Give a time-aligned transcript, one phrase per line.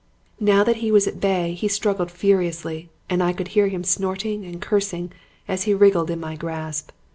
[0.39, 4.43] Now that he was at bay, he struggled furiously, and I could hear him snorting
[4.43, 5.11] and cursing
[5.47, 6.89] as he wriggled in my grasp.